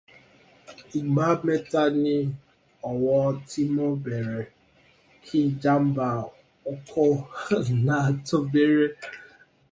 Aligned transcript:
Igba 0.99 1.27
mẹ́ta 1.45 1.81
ni 2.01 2.15
owó 2.89 3.15
tí 3.47 3.61
mo 3.75 3.85
bèèrè 4.03 4.41
kí 5.23 5.37
ìjàmbá 5.49 6.07
ọkọ̀ 6.71 7.11
náà 7.85 8.03
tó 8.25 8.37
bẹ̀rẹ̀ 8.51 8.89